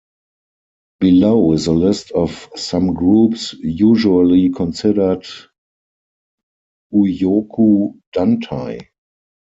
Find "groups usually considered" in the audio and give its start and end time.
2.95-5.27